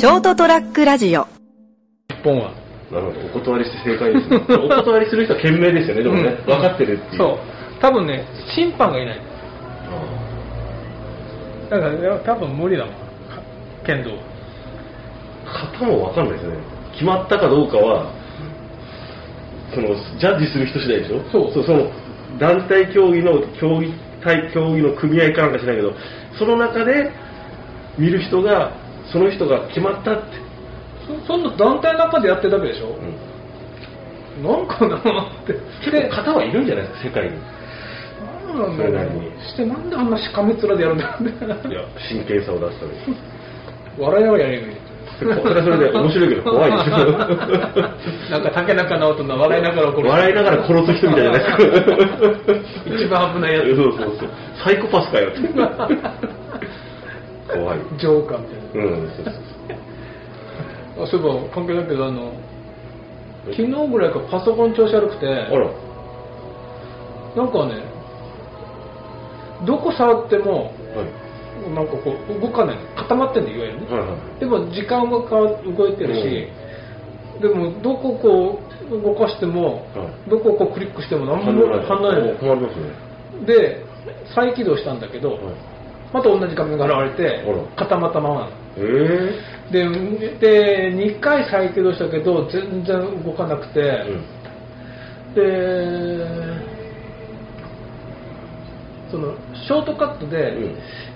[0.00, 1.24] ショートトラックラジオ
[2.08, 2.52] 日本は。
[2.90, 4.40] なるほど、お断りして正解ですね。
[4.56, 6.22] お断りする人は賢明ですよね、でもね。
[6.22, 7.18] うん分かってるっていう。
[7.18, 7.38] そう。
[7.82, 8.24] 多分ね、
[8.54, 9.20] 審判がいない。
[11.68, 12.94] だから、多分無理だもん。
[12.94, 12.98] か
[13.84, 14.16] 剣道は。
[15.74, 16.56] 型も分かんないですよね。
[16.92, 18.06] 決まったかどうかは、
[19.74, 19.88] その、
[20.18, 21.20] ジャッジする人次第でしょ？
[21.30, 21.90] そうそう、その、
[22.38, 23.92] 団体競技の、競技
[24.24, 25.92] 体、競技の組合かなんかしないけど、
[26.38, 27.10] その中で、
[27.98, 28.72] 見る人が、
[29.12, 30.50] その人が決まったって。
[31.26, 33.30] そそんな団体の中でやってるだけでしょ、うん
[34.42, 35.52] なんかなって。
[35.84, 37.36] 結構型はいるんじゃないですか、世界に。
[38.54, 41.30] なんだろうしてなんであんなしかめ面でやるんだろうね
[41.70, 43.16] いや、真剣さを出すために。
[43.98, 44.76] 笑いながらやればいい
[45.18, 46.94] それはそれで面白いけど怖いでしょ
[48.30, 52.96] なんか竹中直人の笑いながら怒る笑いながら殺す人みたいじゃないですか。
[53.04, 54.28] 一番危ないやつそうそうそう。
[54.64, 55.40] サイコパスかよって。
[57.52, 57.78] 怖い。
[57.98, 62.32] ジョーカーみたいなうん、そうそうあそういえば関係ないけどあの
[63.46, 65.70] 昨日ぐらいからパソコン調子悪くてあら、
[67.36, 67.82] なんかね
[69.66, 71.30] どこ触ってもはい。
[71.74, 74.40] なんかこう動かないの固まってんのいわゆるね、はいはい。
[74.40, 76.48] でも時間が動いてるし、
[77.42, 83.46] でもどここう動かしても、はどこをこうクリックしても何も反応ないの困りますね。
[83.46, 83.84] で
[84.34, 85.40] 再起動したんだけど、はい。
[86.12, 87.44] また同じ画面が現れて
[87.76, 88.52] 固まったままなの。
[88.76, 89.60] え。
[89.70, 89.88] で
[90.40, 93.80] で2回再起動したけど全然動かなくて、
[95.36, 96.64] えうん。
[96.66, 96.70] で
[99.10, 99.34] その
[99.66, 100.56] ショートカットで、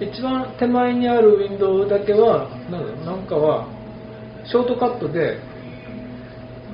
[0.01, 3.69] 一番手前にあるウィンドウだけはなんだなんかは
[4.45, 5.39] ショートカットで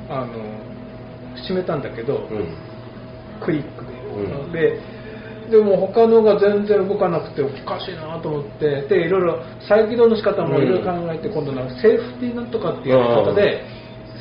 [0.09, 0.33] あの
[1.37, 2.55] 閉めたんだけど、うん。
[3.41, 4.53] クリックで、うん。
[4.53, 4.81] で
[5.51, 13.65] でも他のが全然動かなくておかしいなと思ってでいろいろ再起動の仕方もいろいろ考えて、今度なんかセーフティーなんとかっていうやり方で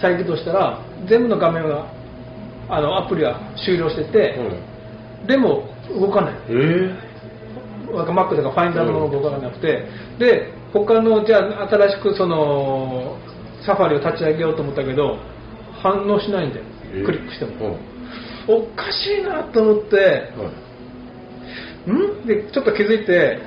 [0.01, 1.85] 再起動したら全部の画面が
[2.69, 4.35] あのアプリは終了してて、
[5.21, 5.27] うん。
[5.27, 6.33] でも動かない。
[6.49, 7.09] え
[7.91, 9.85] なんか Mac とかファインダーのものが動かなくて、
[10.19, 13.17] で他のじゃあ新しくその
[13.65, 15.17] サファリを立ち上げようと思ったけど
[15.81, 17.77] 反応しないんだよ、えクリックしても、
[18.47, 18.63] うん。
[18.63, 20.68] おかしいなと思ってはい。
[21.93, 22.27] ん？
[22.27, 23.39] でちょっと気づいて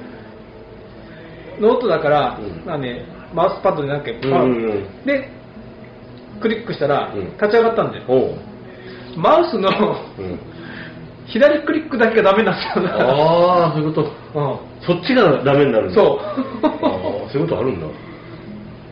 [1.61, 3.05] ノートだから、うんまあね、
[3.35, 5.31] マウスパッドでなんか、うんうんうんで
[6.41, 8.35] クリックしたら、うん立ち上がったんだよおう。
[9.17, 9.69] マウスの
[10.19, 10.39] うん。
[11.27, 14.09] 左クリックだけがダメなんですよああ、そういうこと。
[14.35, 15.95] うんそっちがダメになるんだ。
[15.95, 16.19] そう
[17.31, 17.87] そういうことあるんだ。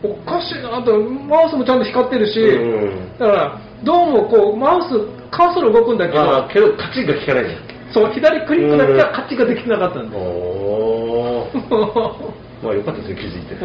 [0.03, 4.87] おかしいなとマウスもちゃんと光ってるし、うんだからどうもこうマウス
[5.29, 7.57] カーソル動くんだけどけど、カチッが効かないね。
[7.93, 12.63] そう左クリックだけはカッチができなかったんだよ、おー。
[12.63, 13.55] まあよかったですね、気づいて。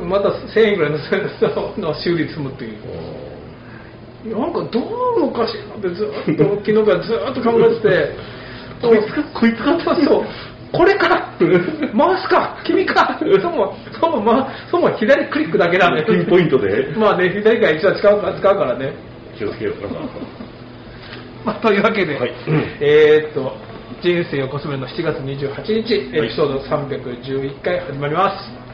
[0.00, 0.98] うん、また1000円ぐらいの
[1.78, 4.36] の修理積むっていう。
[4.36, 8.10] なんかどうもおかしいなってずっと昨日からずっと考えてて。
[8.82, 10.24] こいつか、こいつかそう。
[10.72, 11.08] これか
[11.94, 12.58] マウスか。
[12.64, 13.18] 君か。
[13.40, 16.92] そもそも、ま、そも左クリックだけだねピンポイントで。
[16.96, 18.92] まあね左から一応使う使うからね。
[19.38, 20.00] 気をつけようかな。
[21.46, 22.32] まあ、というわけで、はい。
[22.80, 23.54] えーっと
[24.02, 28.65] 人生をコスメの7月28日エピソード311回始まります、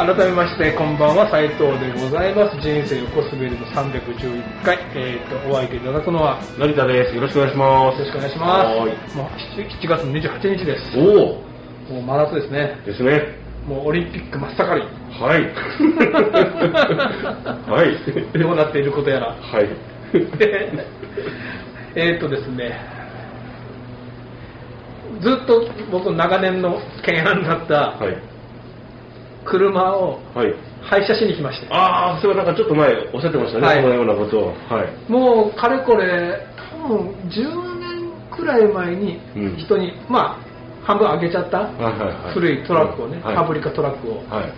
[0.00, 7.14] 改めましてこんばんは斉藤でございます人生をコスメの311回、えーっとお相手いただくのは成田です。
[7.14, 7.98] よろしくお願いします。
[8.00, 8.92] よろしくお願いしますはーい。
[9.14, 9.26] もう
[9.60, 11.36] 7, 7月の28日ですお
[11.92, 13.36] おもう真夏ですねですね。
[13.68, 14.88] もうオリンピック真っ盛り
[15.20, 15.44] はい。
[17.68, 17.92] はい。
[18.38, 19.68] どうなっていることやらはい。
[20.38, 20.72] で
[21.94, 22.80] えーっとですね
[25.20, 28.29] ずっと僕長年の懸案だったはい。
[29.50, 30.54] 車をはい。
[30.82, 34.46] 廃車しに来ましたああ、そうなんかちょっと前おっしゃってましたね、はいそのようなことを。
[34.68, 35.12] はい。
[35.12, 36.46] もうかれこれ
[36.82, 40.50] 多分10年くらい前にうん人に、まあ
[40.86, 42.34] 半分あげちゃったはいはいはい。
[42.34, 44.52] 古いトラックをね、はいパブリカトラックを、はい。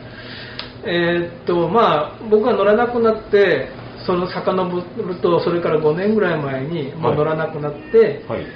[0.84, 3.68] えーっとまあ僕が乗らなくなって
[4.06, 8.46] その遡るとそれから5年ぐらい前にもう乗らなくなって、はい。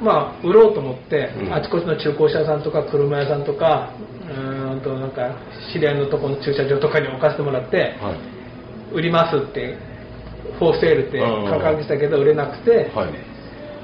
[0.00, 3.90] まあ売ろうと思って、うんあちこちの中古車屋さんとか車屋さんとか
[4.26, 5.36] うーんとなんか
[5.72, 8.94] 知り合いのところの駐車場とかに置かせてもらってはい。
[8.94, 9.78] 売りますって
[10.58, 13.32] フォーセールって掲げてたけど売れなくて、はい。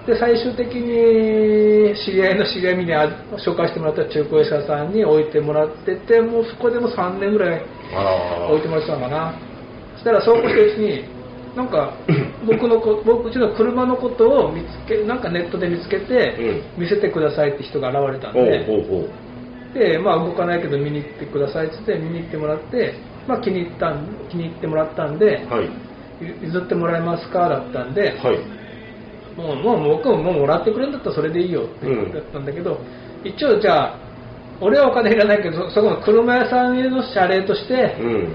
[0.09, 3.05] で最終的に知り合いの知り合いにあ
[3.45, 7.63] 紹介してもらった中古車さんに置いてもらっててもうそこでも3年ぐらい
[7.93, 9.35] あ置いてもらってたのかな
[9.93, 11.18] そしたらそうこうしてるうちに
[11.59, 11.93] なんか
[12.47, 18.65] 僕のこ僕うちの車のことを見つけなんかネットで見つけて、見せてくださいって人が現れたんで。
[19.75, 22.95] で、まあ、動かないけど見に行ってくださいって言って見に行ってもらって、
[23.27, 25.69] まあ、気に入ったん気に入ってもらったんで、はい。
[26.43, 28.39] 譲ってもらえますかだったんで、はい。
[29.37, 32.79] もうもう僕ももうもらってくれるんだったらそれでいいよってうんだったんだけど、
[33.25, 33.95] 一応じゃあ
[34.61, 38.29] 俺はお金いらないけどそそこの車屋さんへの謝礼としてう、ん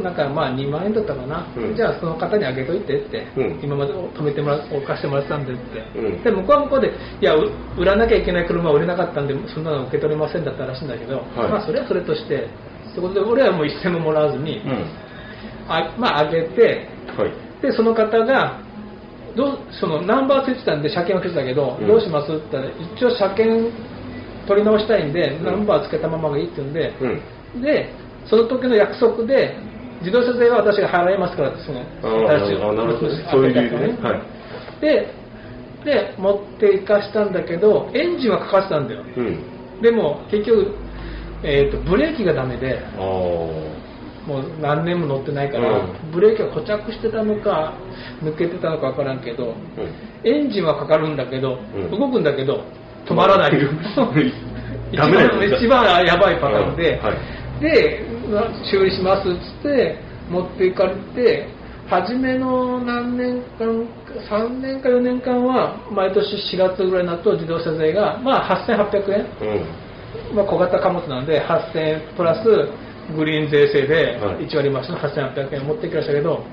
[0.00, 1.76] なんかまあ2万円だったかな、うん。
[1.76, 3.60] じゃあその方にあげといてって、うん。
[3.62, 6.22] 今まで止めてもら置かしてもらってたんでって、うん。
[6.22, 12.48] で向こうは向こうでいやう売らなきゃいけない車は売れなかったんでそんなの受け取れませんだったらしいんだけど、まあそれはそれとして
[12.90, 14.86] ってことで俺はもう一銭ももらわずに、うん。
[15.68, 17.32] あまああげてはい。
[17.62, 18.60] でその方が
[19.36, 21.86] どうそのナンバーついてたんで車検はついてたけど、うん。
[21.86, 23.72] どうしますって言ったら一応車検
[24.46, 25.44] 取り直したいんで、ん。
[25.44, 26.94] ナンバーつけたままがいいって言うんで、
[27.54, 27.62] うん。
[27.62, 27.90] で
[28.26, 29.56] その時の約束で
[30.04, 31.80] 自動車税は私が払いますからその
[33.30, 34.02] そういう理由でね。
[34.02, 34.22] はい。
[34.80, 35.14] で
[35.84, 39.02] で持っていかしたんだけどエンジンはかかってたんだよ。
[39.16, 39.80] うん。
[39.80, 40.76] でも結局、
[41.42, 46.12] えー、とブレーキがダメでもう何年も乗ってないから、うん。
[46.12, 47.74] ブレーキが固着してたのか
[48.22, 49.54] 抜けてたのか分からんけど
[50.24, 51.90] エンジンはかかるんだけど、うん。
[51.90, 52.64] 動くんだけど
[53.06, 53.52] 止まらない。
[54.92, 55.10] 一番
[55.58, 57.16] 一番やばいパターンで、うんはい。
[57.60, 58.13] でまあ
[58.70, 59.98] 修理しますっつって
[60.30, 61.48] 持っていかれて
[61.88, 63.86] 初めの何年間
[64.30, 69.20] 3年か4年間は毎年4月ぐらいになると自動車税が、まあ、8800円、
[70.30, 70.36] うん。
[70.36, 72.48] まあ、小型貨物なんで8000円プラス
[73.14, 74.46] グリーン税制ではい。
[74.48, 76.44] 1割増しの8800円持ってきましたけど、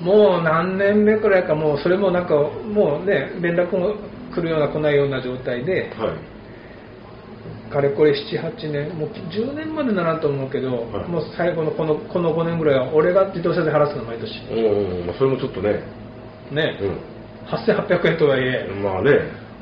[0.00, 3.94] もう何年目くらいかもうそれもなんかもうね連絡も
[4.34, 6.37] 来るような来ないような状態ではい
[7.68, 11.08] かれこれ78年もう10年までならんと思うけど、はい。
[11.08, 14.30] もう最後のこのこの5年ぐらいは俺が自動車で払ってたの毎年。
[14.50, 15.82] うんまあそれもちょっとね。
[16.50, 16.98] ね、うん。
[17.46, 19.10] 8800円とはいえまあね。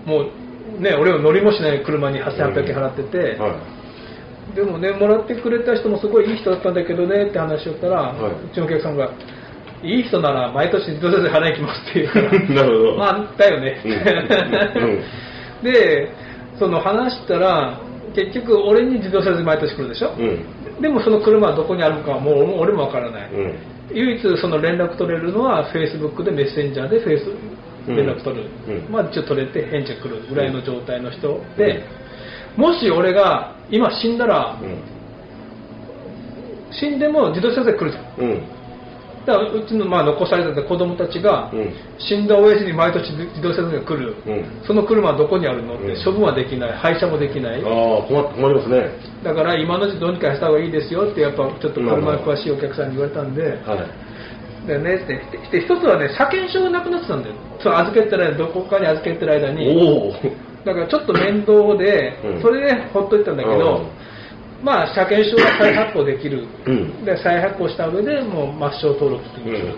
[0.04, 3.76] もうね俺は乗りもしない車に8800円払ってて、はい。
[4.54, 8.32] でもね、もらってくれた人もすごいいい人だったんだけどねって話をしたら、はい。
[8.32, 9.10] うちのお客さんが、
[9.82, 12.96] いい人なら毎年自動車税払いに来ますっていうから、 なるほど。
[12.96, 13.80] まあ、だよね。
[13.84, 15.62] うん。
[15.72, 16.08] で、
[16.58, 17.80] その話したら、
[18.14, 20.80] 結局俺に自動車税毎年来るでしょ、うん。
[20.80, 23.32] でもその車はどこにあるかはもう俺もわからない。
[23.32, 23.54] うん。
[23.92, 27.30] 唯一その連絡取れるのは Facebook でメッセンジャーでフェイス
[27.88, 27.96] うん。
[27.96, 28.92] 連絡取る、うん。
[28.92, 31.84] まあ一応取れて返事が来るぐらいの状態の人で、
[32.56, 34.58] もし俺が今死んだら、
[36.70, 38.55] 死んでも自動車税来るじゃん
[39.26, 41.74] だからうちのまあ残されてた子供たちが、うん。
[41.98, 44.44] 死んだ親父に毎年自動車税が来る、うん。
[44.64, 45.74] その車はどこにあるの？
[45.74, 46.04] って、うん。
[46.04, 46.72] 処分はできない。
[46.78, 47.60] 廃車もできない。
[47.60, 48.90] ああ困りますね。
[49.24, 53.74] だから今のうちどうにかした方がいいですよってやっぱちょっと車に詳しいお客さんに言われたんで、は
[54.64, 54.66] い。
[54.68, 55.18] でねって
[55.50, 57.34] で一つはね車検証がなくなってたんだよ。
[57.60, 59.74] そう預けてる間どこかに預けてる間に。
[60.64, 62.42] だからちょっと面倒で、うん。
[62.42, 63.86] それでほっといたんだけど、
[64.62, 67.04] まあ車検証が再発行できる、うん。
[67.04, 69.76] で再発行した上でもう抹消登録する、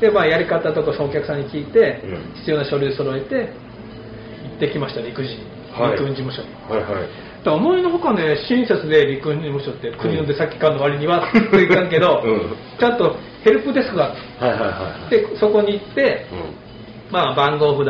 [0.00, 2.34] でまあやり方とかそのお客さんに聞いて、うん。
[2.38, 5.40] 必要な書類揃えて行ってきました陸自に
[5.72, 5.92] はい。
[5.92, 7.08] 陸運事務所に、はいはい。
[7.48, 12.56] 思いのほかね親切で陸運事務所って国の出先官の割にはって言ったんけど、 うん。
[12.78, 15.10] ちゃんとヘルプデスクがあってはいはいはい。
[15.10, 16.68] でそこに行って、うん。
[17.10, 17.86] まあ、番号札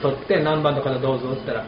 [0.00, 1.66] 取って何番の方どうぞって言ったら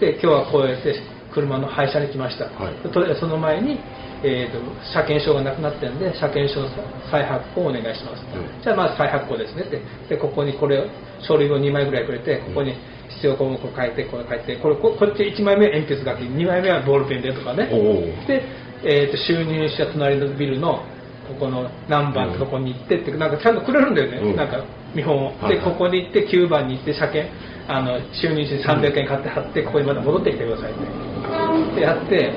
[0.00, 0.94] で今日はこうやって
[1.36, 2.74] 車の廃車に来ました、はい。
[2.88, 3.78] とその前に、
[4.24, 4.58] えー、と
[4.92, 6.64] 車検証がなくなってるんで車検証
[7.10, 8.62] 再発行をお願いします、うん。
[8.62, 9.62] じゃあまず再発行ですね。
[9.62, 10.88] ってでここにこれ
[11.20, 12.74] 書類を2枚ぐらいくれてここに
[13.20, 17.68] 必要項目を書いてこれ書いてこれここっち1枚目鉛筆書き2枚目はボールペンでとかね。
[18.26, 18.42] で、
[18.84, 20.80] えー、と収入した隣のビルの
[21.28, 24.36] ここの何番とこに行ってってなんかちゃんとくれるんだよね、うん。
[24.36, 24.64] なんか
[24.94, 25.58] 見本を、はいはい。
[25.58, 27.28] でここに行って9番に行って車検
[27.68, 31.05] あの収入して300円買って貼ってここにまた戻ってきてくださいって
[31.76, 32.32] でやって、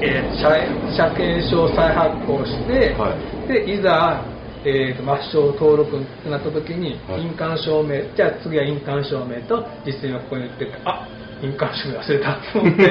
[0.00, 0.48] えー車
[0.94, 3.48] 車検証再発行して、はい。
[3.48, 4.22] でいざ、
[4.64, 7.22] えー、と抹消登録ってなった時に、はい。
[7.22, 11.06] 印鑑証明じゃあ次は印鑑証明と実演はここに売っててあ
[11.42, 12.82] 印鑑証明忘れたと思って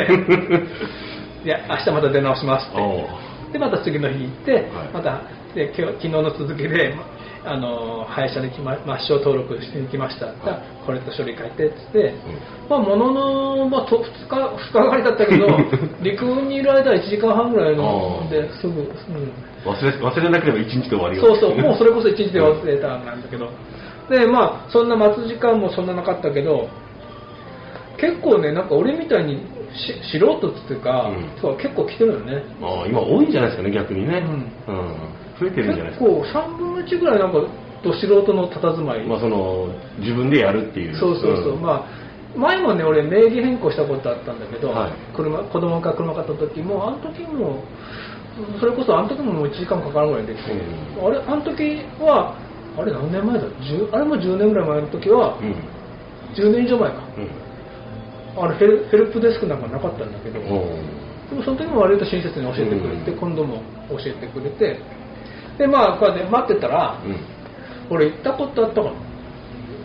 [1.44, 2.82] いや明日また出直しますって。
[2.82, 4.90] おでまた次の日行って、はい。
[4.92, 5.22] また
[5.54, 6.96] で今日昨日の続きで
[7.46, 12.16] あの廃車に来ま抹消登録してきました、じゃあこれと処理書いてっつって、
[12.70, 15.46] まあ、ものの、まあ、と2日2日がかりだったけど
[16.02, 18.92] 陸運にいる間は1時間半ぐらいのですぐ、うん、
[19.66, 21.24] 忘れ忘れなければ一日で終わりよ。
[21.24, 23.50] そうそうもうそれこそ1日で忘れたんだけど。
[24.10, 26.68] でまあそんな待つ時間もそんななかったけど
[27.98, 29.40] 結構ねなんか俺みたいに
[29.76, 31.58] し素人っていうか、うん。
[31.58, 32.44] 結構来てるよね。
[32.62, 34.24] ああ今多いんじゃないですかね逆にね。
[34.68, 34.88] ううん、
[35.40, 36.42] 増えてるんじゃない結ですか。
[36.42, 37.40] 構3分の1ぐらいなんか
[37.84, 39.68] ど素人の佇まい、まあその
[40.00, 40.96] 自分でやるっていう。
[40.96, 41.62] そうそうそう、ん。
[41.62, 44.92] まあ前もね俺名義変更したことあったんだけど、はい。
[45.16, 47.64] 車子供が車買った時もあの時も
[48.60, 50.56] それこそあの時ももう1時間かからんぐらいできて、う
[51.04, 51.08] ん。
[51.08, 52.38] あれあの時は
[52.78, 55.56] あれ何年前だ？10あれも10年ぐらい前の時は、うん。
[56.34, 56.98] 10年以上前か。
[57.18, 57.43] うん
[58.36, 60.50] あれヘルヘルプデスクなんかなかったんだけど、で
[61.36, 63.20] もその時も割と親切に教えてくれて、うん。
[63.20, 64.80] 今度も教えてくれて
[65.58, 67.18] でまあこうやって待ってたら、うん。
[67.90, 68.96] 俺行ったことあったかな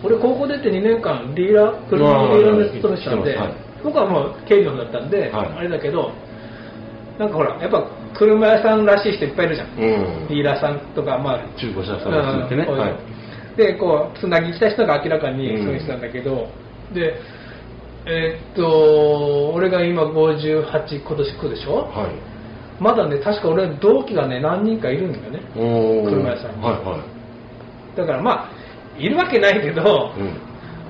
[0.02, 3.38] 俺高校出て2年間ディーラー車のディーラーで勤めてたんで、
[3.82, 5.48] 僕はもう経理の方だったんで、はい。
[5.58, 6.12] あれだけど
[7.18, 7.84] なんかほらやっぱ
[8.16, 10.28] 車屋さんらしい人いっぱいいるじゃん、うん。
[10.28, 12.66] ディーラーさんとかまあ中古車さんが作ってね、
[13.56, 16.48] でこうつなぎした人が明らかにうんそういう人なんだけど、
[16.94, 17.20] で
[18.10, 21.90] えーっと俺が今58今年9でしょ？
[21.94, 22.82] はい。
[22.82, 25.40] まだね確か俺同期がね何人かいるんだよね。
[25.54, 26.62] 車屋さんに。
[26.64, 27.96] はいはい。
[27.96, 28.50] だからまあ
[28.98, 30.32] いるわけないけど、うん。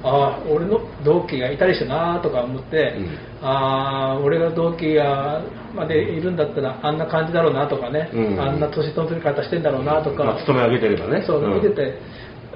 [0.05, 3.47] ああ俺の同期がいたりしてなとか思って、うん。
[3.47, 5.43] ああ俺が同期が
[5.75, 8.41] までいるんだったらあんな感じだろうなとかね、うん。
[8.41, 11.25] あんな年取り方してんだろうなとか、まあ勤め上げてればね。
[11.27, 11.55] そう、ん。
[11.55, 11.99] 見てて。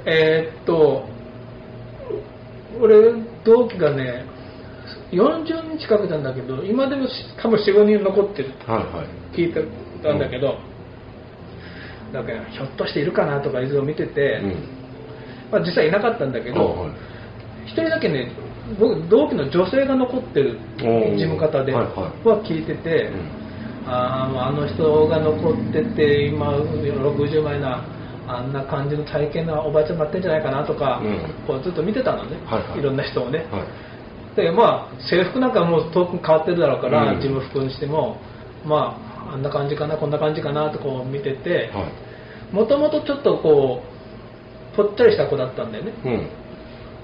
[0.05, 1.05] えーっと
[2.81, 3.13] 俺
[3.45, 4.25] 同期がね
[5.13, 7.07] 40人近くなんだけど今でも
[7.43, 8.51] 多分45人残ってる
[9.33, 9.65] 聞いて
[10.03, 10.59] たんだけど、
[12.13, 14.51] だからひょっとしているかなとかいろいろ見てて、うん。
[15.51, 16.91] まあ、実際いなかったんだけあど、はい。
[17.67, 18.33] 一人だけね
[18.79, 21.89] 僕同期の女性が残ってる事務方では
[22.45, 23.89] 聞いてて、うん。
[23.89, 27.85] あーあの人が残ってて今60前な
[28.29, 31.19] あんな感じの体験なおばあちゃんになってんじゃないかなとか、うん。
[31.47, 33.92] こうずっと見てたのね、はいろんな人をね、はい
[34.37, 37.21] でまあ制服なんかもう遠く変わってるだろうから、うん。
[37.21, 38.17] 事務服にしても
[38.65, 38.99] ま
[39.29, 41.89] ああんな感じかなこんな感じかなとこう見てては
[42.53, 42.55] い。
[42.55, 43.83] もともとちょっとこ
[44.75, 45.93] うぽっちゃりした子だったんだよね。
[46.05, 46.29] うん。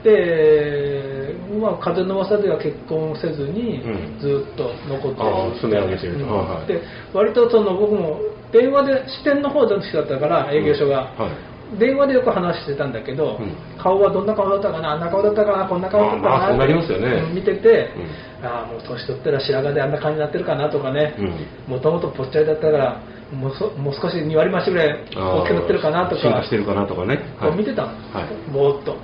[0.04, 4.18] で、まあ、風の噂では結婚せずにうん。
[4.20, 6.25] ずっと残ってああ住み上げてると。
[6.25, 6.30] うん。
[6.30, 6.66] はいはい。
[6.66, 6.80] で
[7.12, 8.20] 割とその僕も
[8.52, 13.52] 電話で支店の方だったから営業所が、はい電話でよく話してたんだけど、うん。
[13.76, 17.06] 顔はどんな顔だったかなあんな顔だったかなこんな顔だったかなあまあそうなりますよね。
[17.28, 17.90] うん見てて、
[18.40, 21.14] うああもう年取ったら白髪であんな感じになってるかなとかね。
[21.18, 21.22] う
[21.70, 21.75] ん。
[21.75, 26.22] もともとぽっちゃりだったからもうそもう少し2割増しぐらい大きくなってるかなとか。
[26.22, 27.20] 進化してるかなとかね。
[27.40, 28.52] こう見てたの、はい。
[28.52, 28.92] ぼーっと。
[28.92, 29.00] はい。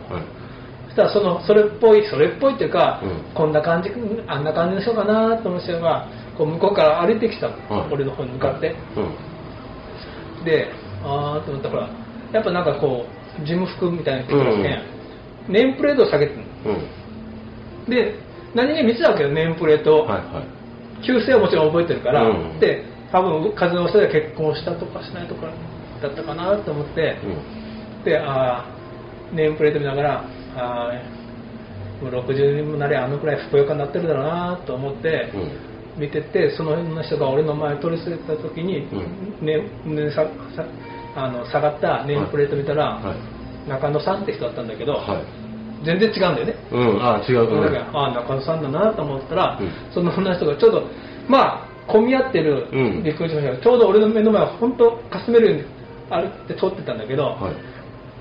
[0.86, 3.34] そしたらそのそれっぽいそれっぽいっていうか、うん。
[3.34, 3.90] こんな感じ
[4.26, 7.92] あんな感じの人かなと思う人がこう向こうから歩いてきたの、はい。
[7.92, 10.44] 俺の方に向かって、うん。
[10.44, 10.70] で
[11.02, 12.03] あーと思ったらほら
[12.34, 13.06] やっぱなんかこ
[13.38, 14.82] う事務服みたいなの着てるわけやん。
[15.48, 16.46] ネームプレートを下げてるの。
[17.86, 17.90] うん。
[17.90, 18.18] で
[18.54, 21.06] 何気に見てたわけよネームプレート、はいはい。
[21.06, 22.58] 旧姓はもちろん覚えてるから、うん。
[22.58, 25.46] で多分風の下で結婚したとかしないとか
[26.02, 28.04] だったかなと思って、うん。
[28.04, 30.24] であーネームプレート見ながら
[30.56, 36.00] あーもう60にもなりゃあのくらいふくよかになってるだろうなと思ってうん。
[36.00, 38.88] 見ててその辺の人が俺の前に取り捨てた時に、
[39.40, 40.26] うねねさ
[40.56, 40.66] さ
[41.16, 43.68] あの下がったネームプレート見たら、はい。
[43.68, 45.84] 中野さんって人だったんだけど、はい。
[45.84, 47.02] 全然違うんだよね、うん。
[47.02, 47.62] あ違う。
[47.62, 49.70] だからああ中野さんだなと思ったら、うん。
[49.92, 50.82] その女の人がちょうど
[51.28, 53.02] まあ混み合ってるうん。
[53.04, 55.64] 陸上車がちょうど俺の目の前を本当かすめるように
[56.10, 57.54] 歩って通ってたんだけど、はい。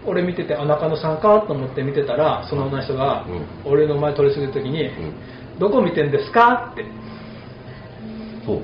[0.06, 3.26] 俺見ててあ中野さんかと思って見てたらその女の人が
[3.66, 3.72] うん。
[3.72, 5.14] 俺の前通り過ぎる時にうん
[5.60, 6.86] 「どこ見てんですか?」って。
[8.46, 8.62] そう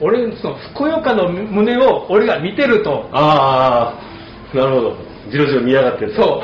[0.00, 3.08] 俺そのふくよかの胸を俺が見てると。
[3.12, 3.94] あ
[4.52, 4.96] あなるほど。
[5.30, 6.42] じろじろ見やがってそ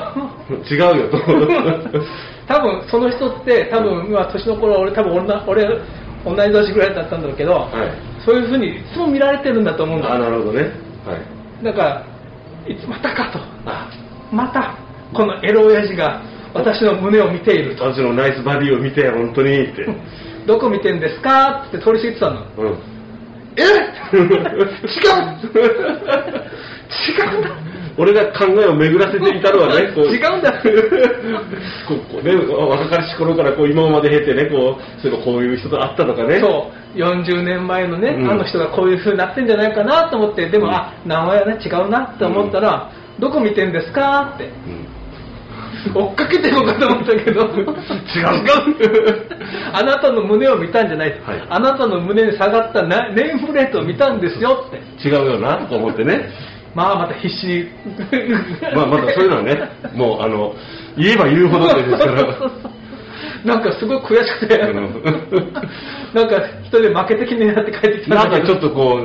[0.51, 0.55] う。
[0.73, 1.19] 違うよと。
[2.47, 5.65] 多分その人って多分今年の頃俺多分俺な俺
[6.25, 7.71] 同い年ぐらいだったんだけど、はい。
[8.25, 10.15] そういうふうにいつも見られてるんだと思うんだ。
[10.15, 10.63] あなるほどね。
[11.07, 11.17] は
[11.63, 11.65] い。
[11.65, 12.03] だから
[12.67, 13.39] いつまたかと。
[13.67, 13.89] あ
[14.33, 14.75] また
[15.13, 16.21] このエロ親父が
[16.53, 17.85] 私の胸を見ていると。
[17.85, 19.87] 私のナイスバディを見て本当にって。
[20.47, 22.41] どこ見てんですかって通り過ぎてたの。
[22.59, 22.94] うん
[23.57, 23.63] え？
[23.63, 24.25] 違う。
[27.03, 27.39] 違う。
[27.39, 27.65] んだ
[27.97, 30.07] 俺が考えを巡らせていたのはねこう。
[30.07, 30.53] 違うんだ。
[31.87, 36.41] こうこうね若かりし頃からこう今まで経てねこうそういえばこういう人と会ったとかね。
[36.41, 36.99] そう。
[36.99, 38.31] 40年前のね、うん。
[38.31, 40.73] あの人がこういう風になってんじゃないかなと思ってでも、うん。
[40.73, 44.47] あ名前はね違うなって思ったら、どこ見てんですかって。
[44.47, 44.95] うん
[45.93, 47.43] 追っかけていこうかと思ったけど。
[47.45, 47.67] 違う
[49.75, 51.47] あなたの胸を見たんじゃない、はい。
[51.49, 54.67] あなたの胸に下がったなネームプレートを見たんですよ。
[54.69, 54.71] っ
[55.03, 56.29] て違うよなと思ってね。
[56.75, 57.69] まあまた必死に。
[58.75, 60.55] まあまだそういうのはね、もうあの、
[60.97, 62.27] 言えば言うほどですから。
[63.45, 68.99] なんかすごい悔しくて、なんか一人で負けて気になって帰ってきたなんかちょっとこ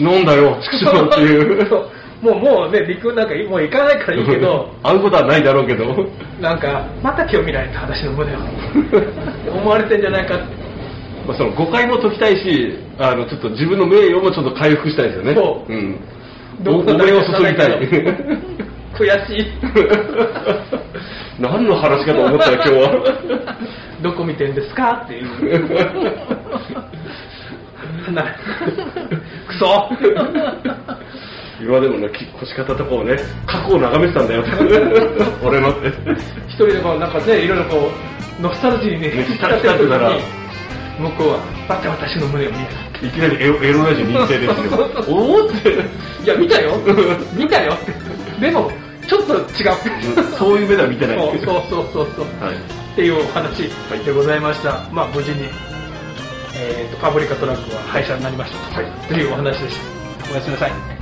[0.00, 1.68] う、飲んだよ、畜生っていう。
[2.22, 6.06] もうもうね陸なんかもう行かないからいいけど 会うことはないだろうけど。
[6.40, 8.38] なんかまた今日見られた私の胸を
[9.58, 10.44] 思われてんじゃないかって
[11.26, 15.34] まあその誤解も解きたいし、あの、ちょっと自分の名誉もちょっと回復したいですよね。
[15.34, 16.00] そううん。
[16.66, 17.78] お俺を注ぎたい。
[18.92, 19.46] 悔しい
[21.40, 23.56] 何の話かと思ったら今日は。
[24.02, 25.02] どこ見てんですか？
[25.04, 25.72] っていう
[28.12, 28.24] な
[29.46, 29.88] クソ
[31.62, 33.16] 今でもね、き越し方とかをね、
[33.46, 34.44] 過去を眺めてたんだよ。
[35.44, 35.88] 俺のって。
[36.48, 37.90] 一人でこうなんかねいろいろこ
[38.40, 39.00] うノスタルジーに。
[39.02, 40.10] ねね浸ってたから。
[40.98, 41.38] 向こうは
[41.68, 42.56] また私の胸を見
[43.00, 44.90] たいきなりエロエロラジオ認定ですよ。
[45.08, 45.70] おおって。
[45.70, 46.72] いや見たよ。
[47.34, 47.72] 見たよ。
[48.40, 48.70] でも
[49.06, 49.42] ちょっと違う。
[50.36, 51.16] そういう目では見てない。
[51.16, 52.44] そうそうそうそうそう。
[52.44, 52.56] はい。
[52.92, 53.70] っていうお話
[54.04, 55.48] でございました、まあ無事に、
[56.54, 60.30] えー、とパブリカトラックは廃車になりました、はい、というお話でした。
[60.30, 61.01] おやすみなさい